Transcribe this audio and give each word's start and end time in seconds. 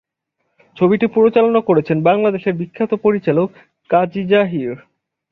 ছবিটি 0.77 1.05
পরিচালনা 1.07 1.61
করেছেন 1.61 1.97
বাংলাদেশের 2.03 2.53
বিখ্যাত 2.53 2.91
পরিচালক 3.03 3.49
কাজী 3.89 4.23
জহির। 4.27 4.75